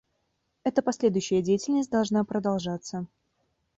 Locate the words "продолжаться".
2.25-3.05